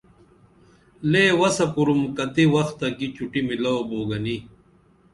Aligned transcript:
لے 1.11 1.23
وسہ 1.39 1.65
کُرُم 1.73 2.01
کتی 2.17 2.45
وخہ 2.53 2.89
کی 2.97 3.07
چُٹی 3.15 3.41
میلاو 3.47 3.81
بوگنی 3.89 4.37